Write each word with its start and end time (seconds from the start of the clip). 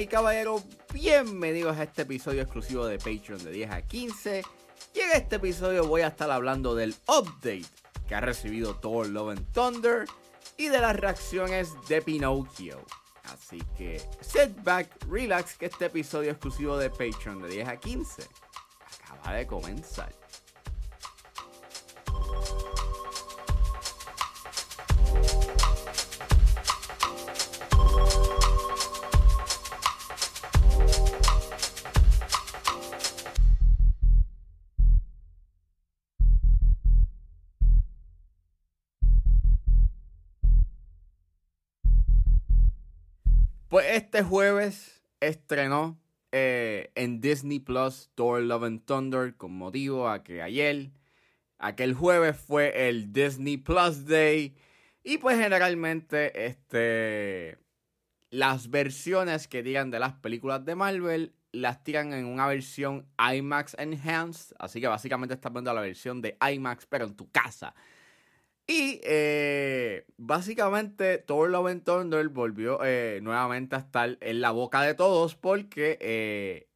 Y 0.00 0.08
bienvenidos 0.94 1.76
a 1.76 1.82
este 1.82 2.02
episodio 2.02 2.40
exclusivo 2.40 2.86
de 2.86 2.96
Patreon 2.96 3.44
de 3.44 3.52
10 3.52 3.70
a 3.70 3.82
15. 3.82 4.42
Y 4.94 4.98
en 4.98 5.10
este 5.12 5.36
episodio 5.36 5.86
voy 5.86 6.00
a 6.00 6.06
estar 6.06 6.30
hablando 6.30 6.74
del 6.74 6.94
update 7.06 7.66
que 8.08 8.14
ha 8.14 8.22
recibido 8.22 8.74
Thor 8.76 9.08
Love 9.08 9.32
and 9.32 9.52
Thunder 9.52 10.06
y 10.56 10.68
de 10.68 10.78
las 10.78 10.96
reacciones 10.96 11.74
de 11.86 12.00
Pinocchio. 12.00 12.80
Así 13.24 13.62
que 13.76 14.00
sit 14.22 14.64
back, 14.64 14.88
relax, 15.06 15.58
que 15.58 15.66
este 15.66 15.84
episodio 15.84 16.30
exclusivo 16.30 16.78
de 16.78 16.88
Patreon 16.88 17.42
de 17.42 17.48
10 17.50 17.68
a 17.68 17.76
15 17.76 18.22
acaba 19.10 19.36
de 19.36 19.46
comenzar. 19.46 20.19
Pues 43.70 43.86
este 43.88 44.24
jueves 44.24 45.00
estrenó 45.20 45.96
eh, 46.32 46.90
en 46.96 47.20
Disney 47.20 47.60
Plus 47.60 48.10
Thor 48.16 48.40
Love 48.40 48.64
and 48.64 48.84
Thunder 48.84 49.36
con 49.36 49.52
motivo 49.52 50.08
a 50.08 50.24
que 50.24 50.42
ayer, 50.42 50.90
aquel 51.56 51.94
jueves 51.94 52.36
fue 52.36 52.88
el 52.88 53.12
Disney 53.12 53.58
Plus 53.58 54.06
Day 54.06 54.56
y 55.04 55.18
pues 55.18 55.38
generalmente 55.38 56.46
este 56.46 57.58
las 58.30 58.70
versiones 58.70 59.46
que 59.46 59.62
digan 59.62 59.92
de 59.92 60.00
las 60.00 60.14
películas 60.14 60.64
de 60.64 60.74
Marvel 60.74 61.36
las 61.52 61.84
tiran 61.84 62.12
en 62.12 62.24
una 62.24 62.48
versión 62.48 63.06
IMAX 63.20 63.76
Enhanced, 63.78 64.56
así 64.58 64.80
que 64.80 64.88
básicamente 64.88 65.34
estás 65.34 65.52
viendo 65.52 65.72
la 65.72 65.80
versión 65.80 66.20
de 66.20 66.36
IMAX 66.40 66.86
pero 66.86 67.04
en 67.04 67.14
tu 67.14 67.30
casa. 67.30 67.76
Y 68.70 69.00
eh, 69.02 70.06
básicamente 70.16 71.18
Thor 71.18 71.50
Love 71.50 71.66
and 71.72 71.82
Thunder 71.82 72.28
volvió 72.28 72.78
eh, 72.84 73.18
nuevamente 73.20 73.74
a 73.74 73.80
estar 73.80 74.16
en 74.20 74.40
la 74.40 74.52
boca 74.52 74.80
de 74.82 74.94
todos 74.94 75.34
porque 75.34 75.98
eh, 76.00 76.68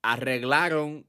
arreglaron 0.00 1.06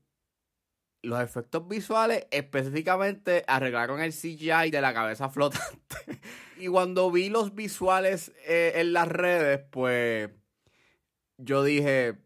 los 1.04 1.22
efectos 1.22 1.70
visuales, 1.70 2.28
específicamente 2.32 3.46
arreglaron 3.48 4.02
el 4.02 4.12
CGI 4.12 4.72
de 4.72 4.82
la 4.82 4.94
cabeza 4.94 5.30
flotante. 5.30 6.20
y 6.58 6.68
cuando 6.68 7.10
vi 7.10 7.30
los 7.30 7.56
visuales 7.56 8.34
en 8.46 8.92
las 8.92 9.08
redes, 9.08 9.62
pues 9.72 10.30
yo 11.38 11.64
dije, 11.64 12.18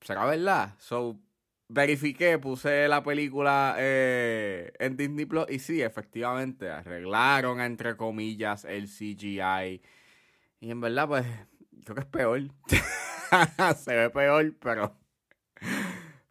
¿será 0.00 0.24
verdad? 0.24 0.74
So, 0.78 1.20
verifiqué, 1.68 2.38
puse 2.38 2.88
la 2.88 3.02
película 3.02 3.76
eh, 3.78 4.72
en 4.78 4.96
Disney 4.96 5.26
Plus 5.26 5.46
y 5.48 5.58
sí, 5.58 5.82
efectivamente, 5.82 6.70
arreglaron 6.70 7.60
entre 7.60 7.96
comillas 7.96 8.64
el 8.64 8.88
CGI. 8.88 9.82
Y 10.60 10.70
en 10.70 10.80
verdad, 10.80 11.08
pues, 11.08 11.26
creo 11.84 11.94
que 11.94 12.00
es 12.00 12.06
peor. 12.06 12.42
Se 13.76 13.94
ve 13.94 14.10
peor, 14.10 14.54
pero. 14.60 14.96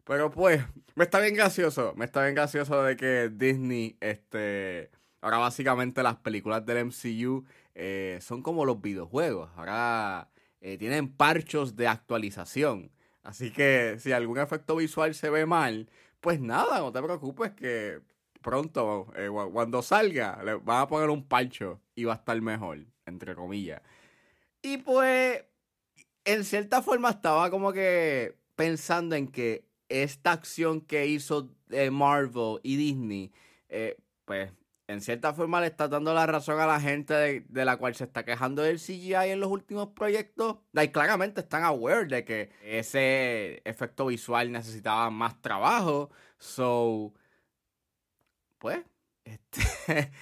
Pero 0.04 0.30
pues, 0.30 0.62
me 0.94 1.04
está 1.04 1.20
bien 1.20 1.34
gracioso. 1.34 1.94
Me 1.96 2.04
está 2.04 2.22
bien 2.22 2.34
gracioso 2.34 2.82
de 2.82 2.96
que 2.96 3.30
Disney, 3.32 3.96
este. 4.00 4.90
Ahora 5.20 5.38
básicamente 5.38 6.02
las 6.02 6.16
películas 6.16 6.66
del 6.66 6.86
MCU 6.86 7.46
eh, 7.74 8.18
son 8.20 8.42
como 8.42 8.64
los 8.66 8.80
videojuegos. 8.82 9.50
Ahora 9.56 10.28
eh, 10.60 10.76
tienen 10.78 11.08
parchos 11.08 11.76
de 11.76 11.88
actualización. 11.88 12.90
Así 13.24 13.50
que 13.50 13.96
si 13.98 14.12
algún 14.12 14.38
efecto 14.38 14.76
visual 14.76 15.14
se 15.14 15.30
ve 15.30 15.46
mal, 15.46 15.88
pues 16.20 16.40
nada, 16.40 16.78
no 16.80 16.92
te 16.92 17.02
preocupes 17.02 17.52
que 17.52 18.00
pronto, 18.42 19.08
eh, 19.16 19.28
cuando 19.52 19.82
salga, 19.82 20.42
le 20.44 20.54
van 20.56 20.82
a 20.82 20.86
poner 20.86 21.08
un 21.08 21.26
pancho 21.26 21.80
y 21.94 22.04
va 22.04 22.12
a 22.12 22.16
estar 22.16 22.40
mejor, 22.42 22.86
entre 23.06 23.34
comillas. 23.34 23.80
Y 24.62 24.78
pues, 24.78 25.42
en 26.24 26.44
cierta 26.44 26.82
forma 26.82 27.10
estaba 27.10 27.50
como 27.50 27.72
que 27.72 28.36
pensando 28.54 29.16
en 29.16 29.28
que 29.28 29.64
esta 29.88 30.32
acción 30.32 30.82
que 30.82 31.06
hizo 31.06 31.50
eh, 31.70 31.90
Marvel 31.90 32.60
y 32.62 32.76
Disney, 32.76 33.32
eh, 33.68 33.96
pues 34.26 34.52
en 34.86 35.00
cierta 35.00 35.32
forma 35.32 35.60
le 35.60 35.68
está 35.68 35.88
dando 35.88 36.12
la 36.14 36.26
razón 36.26 36.60
a 36.60 36.66
la 36.66 36.80
gente 36.80 37.14
de, 37.46 37.64
la 37.64 37.76
cual 37.78 37.94
se 37.94 38.04
está 38.04 38.24
quejando 38.24 38.62
del 38.62 38.78
CGI 38.78 39.30
en 39.30 39.40
los 39.40 39.50
últimos 39.50 39.88
proyectos. 39.88 40.58
Y 40.74 40.88
claramente 40.88 41.40
están 41.40 41.64
aware 41.64 42.06
de 42.06 42.24
que 42.24 42.50
ese 42.62 43.62
efecto 43.64 44.06
visual 44.06 44.52
necesitaba 44.52 45.10
más 45.10 45.40
trabajo. 45.40 46.10
So, 46.38 47.14
pues, 48.58 48.84
este... 49.24 50.12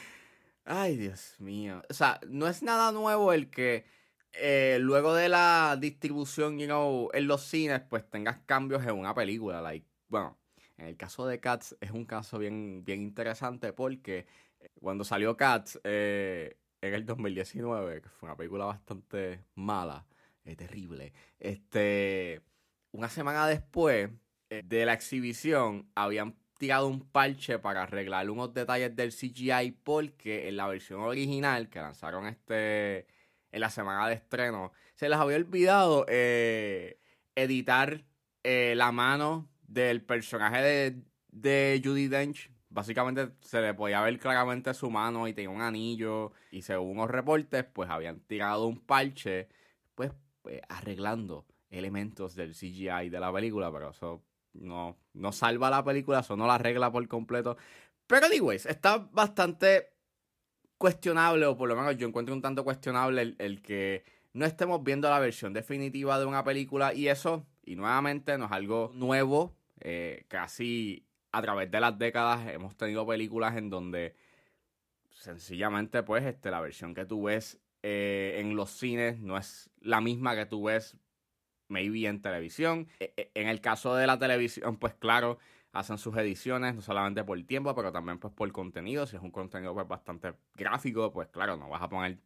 Ay, 0.65 0.97
Dios 0.97 1.37
mío. 1.41 1.83
O 1.91 1.95
sea, 1.95 2.21
no 2.29 2.47
es 2.47 2.63
nada 2.63 2.93
nuevo 2.93 3.33
el 3.33 3.51
que 3.51 3.85
eh, 4.33 4.79
luego 4.81 5.15
de 5.15 5.29
la 5.29 5.77
distribución, 5.79 6.59
you 6.59 6.67
know, 6.67 7.11
en 7.13 7.27
los 7.27 7.43
cines, 7.43 7.83
pues 7.89 8.09
tengas 8.09 8.39
cambios 8.47 8.85
en 8.85 8.93
una 8.93 9.15
película. 9.15 9.61
Like, 9.61 9.87
bueno, 10.09 10.39
en 10.83 10.89
el 10.89 10.97
caso 10.97 11.27
de 11.27 11.39
Cats 11.39 11.77
es 11.81 11.93
un 11.93 12.05
caso 12.05 12.39
bien, 12.39 12.85
bien 12.85 13.01
interesante 13.03 13.73
porque 13.73 14.27
cuando 14.81 15.05
salió 15.05 15.37
Cats 15.37 15.81
eh, 15.85 16.57
en 16.81 16.95
el 16.95 17.07
2019, 17.07 18.03
que 18.03 18.09
fue 18.09 18.29
una 18.29 18.37
película 18.37 18.65
bastante 18.65 19.45
mala, 19.55 20.07
eh, 20.45 20.57
terrible, 20.57 21.13
este, 21.39 22.43
una 22.91 23.09
semana 23.09 23.47
después 23.47 24.11
eh, 24.51 24.63
de 24.65 24.85
la 24.85 24.95
exhibición 24.95 25.89
habían 25.95 26.35
tirado 26.59 26.89
un 26.89 27.01
parche 27.01 27.61
para 27.61 27.85
arreglar 27.85 28.29
unos 28.29 28.53
detalles 28.53 28.95
del 28.97 29.13
CGI 29.13 29.73
porque 29.85 30.49
en 30.49 30.57
la 30.57 30.67
versión 30.67 31.01
original 31.01 31.69
que 31.69 31.81
lanzaron 31.81 32.27
este 32.27 33.07
en 33.53 33.61
la 33.61 33.71
semana 33.71 34.09
de 34.09 34.15
estreno 34.15 34.73
se 34.95 35.09
les 35.09 35.19
había 35.19 35.37
olvidado 35.37 36.07
editar 36.09 38.05
la 38.45 38.93
mano 38.93 39.52
del 39.73 40.03
personaje 40.03 40.63
de, 40.63 41.03
de 41.31 41.81
Judy 41.85 42.09
Dench 42.09 42.51
básicamente 42.73 43.33
se 43.41 43.61
le 43.61 43.75
podía 43.75 44.01
ver 44.01 44.19
claramente 44.19 44.73
su 44.75 44.91
mano 44.91 45.29
y 45.29 45.35
tenía 45.35 45.51
un 45.51 45.61
anillo. 45.61 46.33
Y 46.51 46.63
según 46.63 46.97
los 46.97 47.11
reportes, 47.11 47.65
pues 47.65 47.91
habían 47.91 48.21
tirado 48.21 48.67
un 48.67 48.81
parche, 48.81 49.49
pues, 49.95 50.13
pues 50.43 50.61
arreglando 50.69 51.47
elementos 51.71 52.35
del 52.35 52.55
CGI 52.55 53.09
de 53.09 53.21
la 53.21 53.33
película, 53.33 53.71
pero 53.73 53.91
eso 53.91 54.23
no, 54.55 54.99
no 55.15 55.33
salva 55.33 55.71
la 55.71 55.85
película, 55.85 56.21
eso 56.21 56.37
no 56.37 56.47
la 56.47 56.57
arregla 56.57 56.91
por 56.91 57.07
completo. 57.09 57.57
Pero, 58.07 58.27
anyways, 58.27 58.67
está 58.67 58.99
bastante 58.99 59.91
cuestionable, 60.77 61.47
o 61.47 61.57
por 61.57 61.69
lo 61.69 61.77
menos 61.77 61.97
yo 61.97 62.09
encuentro 62.09 62.35
un 62.35 62.43
tanto 62.43 62.65
cuestionable 62.65 63.23
el, 63.23 63.37
el 63.39 63.63
que 63.63 64.05
no 64.33 64.45
estemos 64.45 64.83
viendo 64.83 65.09
la 65.09 65.21
versión 65.21 65.53
definitiva 65.53 66.19
de 66.19 66.27
una 66.27 66.43
película 66.43 66.93
y 66.93 67.09
eso, 67.09 67.47
y 67.65 67.77
nuevamente, 67.77 68.37
no 68.37 68.47
es 68.47 68.53
algo 68.53 68.91
nuevo, 68.95 69.55
eh, 69.85 70.25
casi 70.29 71.07
a 71.33 71.43
través 71.43 71.71
de 71.71 71.81
las 71.81 71.99
décadas 71.99 72.49
hemos 72.49 72.77
tenido 72.77 73.07
películas 73.07 73.57
en 73.57 73.69
donde 73.69 74.15
sencillamente 75.11 76.03
pues 76.03 76.25
este, 76.25 76.51
la 76.51 76.61
versión 76.61 76.95
que 76.95 77.05
tú 77.05 77.25
ves 77.25 77.61
eh, 77.83 78.37
en 78.39 78.55
los 78.55 78.71
cines 78.71 79.19
no 79.19 79.37
es 79.37 79.71
la 79.81 80.01
misma 80.01 80.37
que 80.37 80.47
tú 80.47 80.65
ves 80.65 80.97
maybe 81.69 82.07
en 82.07 82.23
televisión. 82.23 82.87
E, 83.01 83.13
e, 83.17 83.31
en 83.35 83.49
el 83.49 83.61
caso 83.61 83.97
de 83.97 84.07
la 84.07 84.19
televisión, 84.19 84.77
pues 84.77 84.95
claro, 84.95 85.39
hacen 85.73 85.99
sus 85.99 86.17
ediciones, 86.17 86.75
no 86.75 86.83
solamente 86.83 87.25
por 87.25 87.43
tiempo, 87.43 87.75
pero 87.75 87.91
también 87.91 88.19
pues 88.19 88.33
por 88.33 88.51
contenido. 88.53 89.07
Si 89.07 89.17
es 89.17 89.23
un 89.23 89.33
contenido 89.33 89.75
pues 89.75 89.89
bastante 89.89 90.35
gráfico, 90.55 91.11
pues 91.13 91.29
claro, 91.29 91.57
no 91.57 91.69
vas 91.69 91.83
a 91.83 91.89
poner 91.89 92.19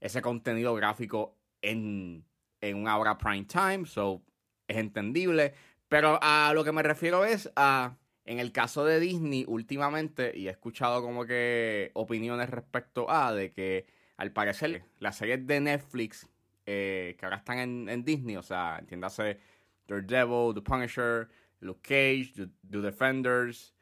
ese 0.00 0.22
contenido 0.22 0.74
gráfico 0.74 1.36
en, 1.62 2.24
en 2.60 2.76
una 2.76 2.98
hora 2.98 3.18
prime 3.18 3.46
time, 3.46 3.86
so 3.86 4.22
es 4.68 4.76
entendible. 4.76 5.54
Pero 5.94 6.18
a 6.20 6.50
lo 6.54 6.64
que 6.64 6.72
me 6.72 6.82
refiero 6.82 7.24
es 7.24 7.52
a 7.54 7.96
en 8.24 8.40
el 8.40 8.50
caso 8.50 8.84
de 8.84 8.98
Disney, 8.98 9.44
últimamente, 9.46 10.36
y 10.36 10.48
he 10.48 10.50
escuchado 10.50 11.00
como 11.02 11.24
que 11.24 11.92
opiniones 11.94 12.50
respecto 12.50 13.08
a 13.08 13.32
de 13.32 13.52
que 13.52 13.86
al 14.16 14.32
parecer 14.32 14.82
las 14.98 15.16
series 15.16 15.46
de 15.46 15.60
Netflix 15.60 16.28
eh, 16.66 17.14
que 17.16 17.24
ahora 17.24 17.36
están 17.36 17.88
en, 17.88 18.04
Disney, 18.04 18.34
o 18.36 18.42
sea, 18.42 18.78
entiéndase 18.80 19.38
Daredevil, 19.86 20.52
The 20.56 20.62
Punisher, 20.62 21.28
Luke 21.60 21.82
Cage, 21.82 22.48
The, 22.68 22.78
Defenders 22.80 23.72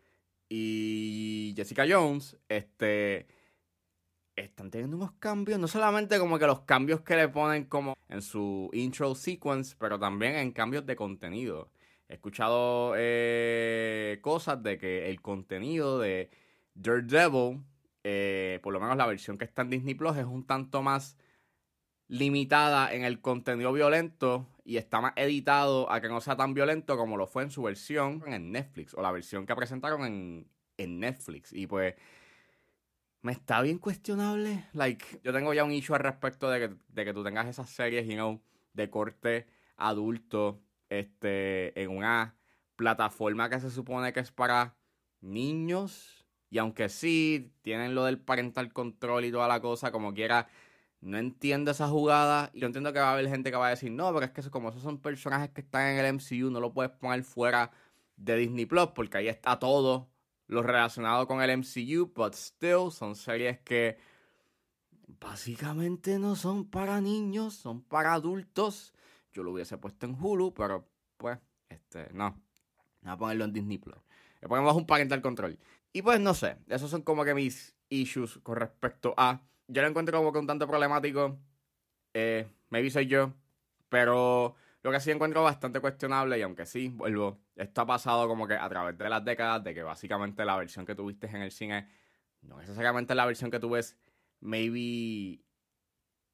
y 0.51 1.55
Jessica 1.57 1.87
Jones, 1.89 2.37
este 2.47 3.27
están 4.37 4.71
teniendo 4.71 4.99
unos 4.99 5.13
cambios, 5.13 5.59
no 5.59 5.67
solamente 5.67 6.19
como 6.19 6.39
que 6.39 6.47
los 6.47 6.61
cambios 6.61 7.01
que 7.01 7.17
le 7.17 7.29
ponen 7.29 7.65
como 7.65 7.97
en 8.11 8.21
su 8.21 8.69
intro 8.75 9.15
sequence, 9.15 9.75
pero 9.79 9.99
también 9.99 10.35
en 10.35 10.53
cambios 10.53 10.85
de 10.85 10.95
contenido. 10.95 11.71
He 12.13 12.17
escuchado 12.17 12.93
eh, 12.95 14.19
cosas 14.21 14.63
de 14.63 14.77
que 14.77 15.09
el 15.09 15.23
contenido 15.23 15.99
de 15.99 16.29
Daredevil, 16.75 17.65
eh, 18.05 18.61
por 18.63 18.75
lo 18.75 18.81
menos 18.81 18.99
la 18.99 19.07
versión 19.07 19.39
que 19.39 19.47
está 19.47 19.63
en 19.63 19.71
Disney 19.71 19.95
Plus, 19.95 20.19
es 20.19 20.27
un 20.27 20.47
tanto 20.47 20.83
más 20.83 21.17
limitada 22.09 22.93
en 22.93 23.05
el 23.05 23.23
contenido 23.23 23.73
violento 23.73 24.47
y 24.63 24.77
está 24.77 25.01
más 25.01 25.15
editado 25.17 25.91
a 25.91 26.03
que 26.03 26.11
no 26.11 26.21
sea 26.21 26.37
tan 26.37 26.53
violento 26.53 26.99
como 26.99 27.17
lo 27.17 27.27
fue 27.27 27.45
en 27.45 27.51
su 27.51 27.63
versión 27.63 28.23
en 28.27 28.53
Netflix 28.53 28.93
o 28.93 29.01
la 29.01 29.11
versión 29.11 29.47
que 29.47 29.57
presentaron 29.57 30.05
en, 30.05 30.47
en 30.77 31.01
Netflix. 31.01 31.51
Y 31.55 31.67
pues 31.67 31.95
me 33.23 33.33
está 33.33 33.63
bien 33.63 33.79
cuestionable. 33.79 34.67
Like, 34.75 35.21
yo 35.25 35.33
tengo 35.33 35.55
ya 35.55 35.65
un 35.65 35.73
issue 35.73 35.95
al 35.95 36.03
respecto 36.03 36.51
de 36.51 36.69
que, 36.69 36.75
de 36.89 37.05
que 37.07 37.15
tú 37.15 37.25
tengas 37.25 37.47
esas 37.47 37.71
series, 37.71 38.07
you 38.07 38.17
know, 38.17 38.43
de 38.75 38.91
corte 38.91 39.47
adulto, 39.79 40.61
este, 40.99 41.81
en 41.81 41.91
una 41.91 42.37
plataforma 42.77 43.49
que 43.49 43.61
se 43.61 43.71
supone 43.71 44.13
que 44.13 44.21
es 44.21 44.33
para 44.33 44.77
niños. 45.21 46.27
Y 46.51 46.59
aunque 46.59 46.89
sí, 46.89 47.53
tienen 47.63 47.95
lo 47.95 48.05
del 48.05 48.19
parental 48.19 48.73
control 48.73 49.25
y 49.25 49.33
toda 49.33 49.49
la 49.49 49.61
cosa, 49.61 49.91
como 49.91 50.13
quiera, 50.13 50.49
no 51.01 51.19
entiendo 51.19 51.71
esa 51.71 51.89
jugada. 51.89 52.51
Y 52.53 52.61
yo 52.61 52.67
entiendo 52.67 52.93
que 52.93 53.01
va 53.01 53.11
a 53.11 53.13
haber 53.15 53.29
gente 53.29 53.51
que 53.51 53.57
va 53.57 53.69
a 53.69 53.71
decir, 53.71 53.91
no, 53.91 54.13
pero 54.13 54.27
es 54.27 54.33
que 54.33 54.51
como 54.51 54.69
esos 54.69 54.83
son 54.83 54.99
personajes 54.99 55.51
que 55.51 55.63
están 55.63 55.89
en 55.89 55.99
el 55.99 56.15
MCU, 56.15 56.51
no 56.51 56.61
lo 56.61 56.73
puedes 56.73 56.93
poner 56.93 57.23
fuera 57.25 57.71
de 58.17 58.37
Disney 58.37 58.67
Plus, 58.67 58.89
porque 58.95 59.19
ahí 59.19 59.29
está 59.29 59.59
todo 59.59 60.11
lo 60.47 60.63
relacionado 60.63 61.27
con 61.27 61.41
el 61.43 61.51
MCU, 61.59 62.13
but 62.15 62.35
still 62.35 62.91
son 62.91 63.17
series 63.17 63.59
que 63.61 63.97
básicamente 65.21 66.19
no 66.19 66.37
son 66.37 66.69
para 66.69 67.01
niños, 67.01 67.55
son 67.55 67.83
para 67.83 68.13
adultos. 68.13 68.93
Yo 69.33 69.43
lo 69.43 69.53
hubiese 69.53 69.79
puesto 69.79 70.07
en 70.07 70.17
Hulu, 70.19 70.55
pero 70.55 70.89
pues, 71.17 71.39
este, 71.69 72.09
no. 72.13 72.41
Voy 73.01 73.13
a 73.13 73.17
ponerlo 73.17 73.45
en 73.45 73.53
Disney 73.53 73.79
Plus. 73.79 73.99
Le 74.41 74.49
ponemos 74.49 74.75
un 74.77 74.87
parental 74.87 75.23
control. 75.23 75.59
Y 75.93 76.03
pues 76.03 76.21
no 76.21 76.35
sé, 76.35 76.57
esos 76.69 76.91
son 76.91 77.03
como 77.03 77.25
que 77.25 77.35
mis 77.35 77.77
issues 77.89 78.39
con 78.43 78.57
respecto 78.57 79.15
a. 79.17 79.43
Yo 79.69 79.83
lo 79.83 79.89
encuentro 79.89 80.19
como 80.19 80.33
que 80.33 80.39
un 80.39 80.47
tanto 80.47 80.67
problemático. 80.67 81.39
Eh, 82.15 82.47
maybe 82.71 82.91
soy 82.91 83.07
yo. 83.07 83.33
Pero 83.89 84.55
lo 84.83 84.91
que 84.91 85.01
sí 85.01 85.11
encuentro 85.11 85.43
bastante 85.43 85.81
cuestionable, 85.81 86.39
y 86.39 86.43
aunque 86.43 86.67
sí, 86.67 86.89
vuelvo, 86.89 87.39
esto 87.57 87.83
ha 87.83 87.87
pasado 87.87 88.27
como 88.27 88.47
que 88.49 88.55
a 88.55 88.69
través 88.69 88.97
de 88.97 89.09
las 89.09 89.25
décadas, 89.25 89.63
de 89.63 89.75
que 89.75 89.83
básicamente 89.83 90.45
la 90.45 90.57
versión 90.57 90.87
que 90.87 90.95
tuviste 90.95 91.27
en 91.27 91.43
el 91.43 91.51
cine 91.53 91.89
no 92.43 92.59
necesariamente 92.59 93.15
la 93.15 93.27
versión 93.27 93.51
que 93.51 93.61
tú 93.61 93.71
ves, 93.71 93.97
maybe 94.41 95.41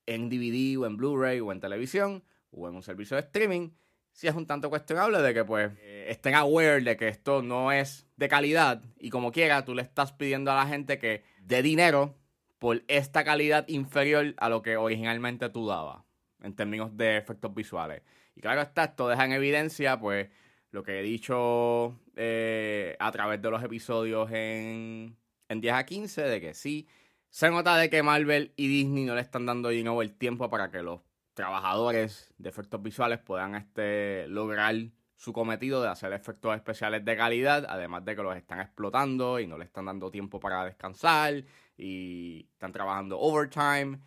en 0.06 0.28
DVD 0.30 0.78
o 0.78 0.86
en 0.86 0.96
Blu-ray 0.96 1.40
o 1.40 1.52
en 1.52 1.60
televisión 1.60 2.24
o 2.50 2.68
en 2.68 2.74
un 2.74 2.82
servicio 2.82 3.16
de 3.16 3.22
streaming, 3.22 3.70
sí 4.12 4.26
es 4.26 4.34
un 4.34 4.46
tanto 4.46 4.70
cuestionable 4.70 5.20
de 5.22 5.34
que 5.34 5.44
pues 5.44 5.72
eh, 5.80 6.06
estén 6.08 6.34
aware 6.34 6.82
de 6.82 6.96
que 6.96 7.08
esto 7.08 7.42
no 7.42 7.72
es 7.72 8.06
de 8.16 8.28
calidad 8.28 8.82
y 8.98 9.10
como 9.10 9.32
quiera 9.32 9.64
tú 9.64 9.74
le 9.74 9.82
estás 9.82 10.12
pidiendo 10.12 10.50
a 10.50 10.56
la 10.56 10.66
gente 10.66 10.98
que 10.98 11.22
dé 11.40 11.62
dinero 11.62 12.16
por 12.58 12.82
esta 12.88 13.24
calidad 13.24 13.66
inferior 13.68 14.34
a 14.38 14.48
lo 14.48 14.62
que 14.62 14.76
originalmente 14.76 15.48
tú 15.48 15.66
dabas 15.66 16.02
en 16.42 16.54
términos 16.54 16.96
de 16.96 17.16
efectos 17.16 17.54
visuales. 17.54 18.02
Y 18.34 18.40
claro 18.40 18.60
está, 18.60 18.84
esto 18.84 19.08
deja 19.08 19.24
en 19.24 19.32
evidencia, 19.32 19.98
pues, 19.98 20.28
lo 20.70 20.82
que 20.82 21.00
he 21.00 21.02
dicho 21.02 21.98
eh, 22.16 22.96
a 22.98 23.10
través 23.10 23.40
de 23.40 23.50
los 23.50 23.62
episodios 23.62 24.30
en, 24.30 25.16
en 25.48 25.60
10 25.60 25.74
a 25.74 25.84
15, 25.86 26.22
de 26.22 26.40
que 26.40 26.54
sí, 26.54 26.86
se 27.30 27.50
nota 27.50 27.76
de 27.76 27.90
que 27.90 28.02
Marvel 28.02 28.52
y 28.56 28.68
Disney 28.68 29.04
no 29.04 29.14
le 29.14 29.20
están 29.20 29.46
dando 29.46 29.70
dinero 29.70 30.02
el 30.02 30.14
tiempo 30.14 30.48
para 30.50 30.70
que 30.70 30.82
los 30.82 31.00
trabajadores 31.38 32.34
de 32.36 32.48
efectos 32.48 32.82
visuales 32.82 33.20
puedan 33.20 33.54
este, 33.54 34.26
lograr 34.26 34.74
su 35.14 35.32
cometido 35.32 35.80
de 35.80 35.88
hacer 35.88 36.12
efectos 36.12 36.56
especiales 36.56 37.04
de 37.04 37.16
calidad, 37.16 37.64
además 37.68 38.04
de 38.04 38.16
que 38.16 38.24
los 38.24 38.36
están 38.36 38.58
explotando 38.58 39.38
y 39.38 39.46
no 39.46 39.56
le 39.56 39.64
están 39.64 39.84
dando 39.84 40.10
tiempo 40.10 40.40
para 40.40 40.64
descansar 40.64 41.44
y 41.76 42.48
están 42.54 42.72
trabajando 42.72 43.20
overtime. 43.20 44.00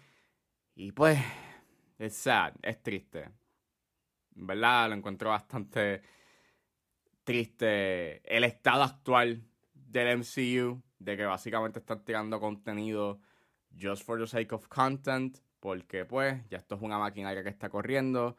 Y 0.76 0.92
pues, 0.92 1.20
es 2.00 2.18
sad, 2.18 2.52
es 2.64 2.84
triste. 2.84 3.30
¿verdad? 4.32 4.90
Lo 4.90 4.96
encuentro 4.96 5.30
bastante 5.30 6.02
triste 7.24 8.22
el 8.26 8.44
estado 8.44 8.84
actual 8.84 9.42
del 9.74 10.18
MCU, 10.18 10.84
de 11.00 11.16
que 11.16 11.24
básicamente 11.24 11.80
están 11.80 12.04
tirando 12.04 12.42
contenido 12.42 13.22
just 13.80 14.04
for 14.04 14.20
the 14.20 14.28
sake 14.28 14.54
of 14.54 14.68
content, 14.68 15.38
porque 15.62 16.04
pues 16.04 16.42
ya 16.50 16.58
esto 16.58 16.76
es 16.76 16.82
una 16.82 17.00
maquinaria 17.00 17.44
que 17.44 17.50
está 17.50 17.70
corriendo 17.70 18.36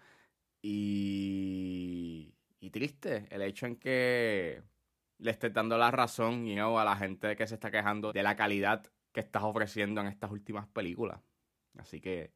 y, 0.61 2.35
y 2.61 2.71
triste 2.71 3.27
el 3.31 3.43
hecho 3.43 3.65
en 3.67 3.77
que 3.77 4.63
le 5.19 5.31
estés 5.31 5.55
dando 5.55 5.79
la 5.79 5.91
razón 5.91 6.47
a 6.59 6.85
la 6.85 6.97
gente 6.97 7.37
que 7.37 7.47
se 7.47 7.55
está 7.55 7.71
quejando 7.71 8.13
de 8.13 8.23
la 8.23 8.37
calidad 8.37 8.85
que 9.13 9.21
estás 9.21 9.45
ofreciendo 9.45 10.01
en 10.01 10.09
estas 10.09 10.31
últimas 10.33 10.67
películas. 10.67 11.21
Así 11.79 12.01
que 12.01 12.33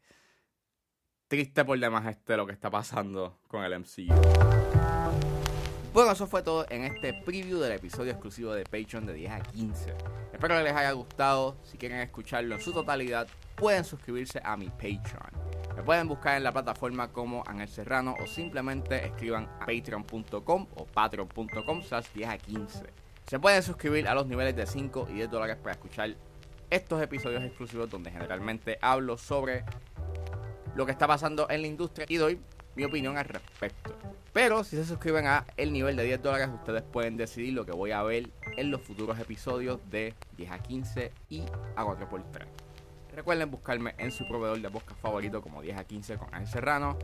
triste 1.26 1.64
por 1.64 1.78
demás 1.78 2.06
este 2.06 2.36
lo 2.36 2.46
que 2.46 2.52
está 2.52 2.70
pasando 2.70 3.40
con 3.48 3.64
el 3.64 3.80
MCU. 3.80 5.45
Bueno, 5.96 6.12
eso 6.12 6.26
fue 6.26 6.42
todo 6.42 6.66
en 6.68 6.84
este 6.84 7.14
preview 7.14 7.58
del 7.58 7.72
episodio 7.72 8.12
exclusivo 8.12 8.52
de 8.52 8.64
Patreon 8.64 9.06
de 9.06 9.14
10 9.14 9.32
a 9.32 9.40
15. 9.40 9.94
Espero 10.30 10.58
que 10.58 10.62
les 10.62 10.74
haya 10.74 10.92
gustado. 10.92 11.56
Si 11.62 11.78
quieren 11.78 12.00
escucharlo 12.00 12.54
en 12.54 12.60
su 12.60 12.70
totalidad, 12.74 13.26
pueden 13.54 13.82
suscribirse 13.82 14.38
a 14.44 14.58
mi 14.58 14.68
Patreon. 14.68 15.32
Me 15.74 15.82
pueden 15.82 16.06
buscar 16.06 16.36
en 16.36 16.44
la 16.44 16.52
plataforma 16.52 17.10
como 17.10 17.42
Angel 17.46 17.66
Serrano 17.66 18.14
o 18.22 18.26
simplemente 18.26 19.06
escriban 19.06 19.48
a 19.58 19.64
patreon.com 19.64 20.66
o 20.74 20.84
patreon.com 20.84 21.82
slash 21.82 22.08
10 22.12 22.28
a 22.28 22.36
15. 22.36 22.84
Se 23.26 23.38
pueden 23.38 23.62
suscribir 23.62 24.06
a 24.06 24.14
los 24.14 24.26
niveles 24.26 24.54
de 24.54 24.66
5 24.66 25.06
y 25.08 25.14
10 25.14 25.30
dólares 25.30 25.56
para 25.56 25.76
escuchar 25.76 26.14
estos 26.68 27.00
episodios 27.00 27.42
exclusivos 27.42 27.88
donde 27.88 28.10
generalmente 28.10 28.78
hablo 28.82 29.16
sobre 29.16 29.64
lo 30.74 30.84
que 30.84 30.92
está 30.92 31.06
pasando 31.06 31.48
en 31.48 31.62
la 31.62 31.68
industria 31.68 32.04
y 32.06 32.16
doy 32.16 32.38
mi 32.76 32.84
opinión 32.84 33.18
al 33.18 33.24
respecto. 33.24 33.94
Pero 34.32 34.62
si 34.62 34.76
se 34.76 34.84
suscriben 34.84 35.26
a 35.26 35.46
el 35.56 35.72
nivel 35.72 35.96
de 35.96 36.04
10 36.04 36.22
dólares, 36.22 36.48
ustedes 36.54 36.82
pueden 36.82 37.16
decidir 37.16 37.54
lo 37.54 37.64
que 37.64 37.72
voy 37.72 37.90
a 37.90 38.02
ver 38.02 38.28
en 38.56 38.70
los 38.70 38.82
futuros 38.82 39.18
episodios 39.18 39.80
de 39.90 40.14
10 40.36 40.50
a 40.50 40.58
15 40.58 41.12
y 41.30 41.42
a 41.74 41.84
4x3. 41.84 42.44
Recuerden 43.14 43.50
buscarme 43.50 43.94
en 43.96 44.12
su 44.12 44.28
proveedor 44.28 44.60
de 44.60 44.68
podcast 44.68 45.00
favorito 45.00 45.40
como 45.40 45.62
10 45.62 45.78
a 45.78 45.84
15 45.84 46.18
con 46.18 46.34
Ángel 46.34 46.52
Serrano. 46.52 46.98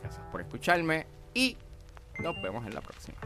Gracias 0.00 0.24
por 0.32 0.40
escucharme 0.40 1.06
y 1.34 1.58
nos 2.20 2.40
vemos 2.40 2.66
en 2.66 2.74
la 2.74 2.80
próxima. 2.80 3.18